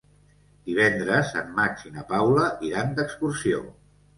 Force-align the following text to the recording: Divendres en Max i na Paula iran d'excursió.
Divendres 0.69 1.35
en 1.43 1.53
Max 1.61 1.85
i 1.91 1.93
na 1.99 2.07
Paula 2.15 2.49
iran 2.71 2.93
d'excursió. 2.99 3.63